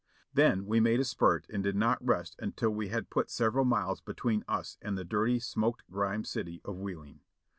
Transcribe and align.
Then 0.33 0.65
we 0.65 0.79
made 0.79 0.99
a 0.99 1.03
spurt 1.03 1.45
and 1.51 1.61
did 1.61 1.75
not 1.75 2.03
rest 2.03 2.35
until 2.39 2.71
we 2.71 2.87
had 2.87 3.11
put 3.11 3.29
several 3.29 3.65
miles 3.65 4.01
between 4.01 4.43
us 4.47 4.79
and 4.81 4.97
the 4.97 5.05
dirty, 5.05 5.39
smoke 5.39 5.83
grimed 5.91 6.25
city 6.25 6.59
of 6.65 6.77
Wheeling. 6.79 7.19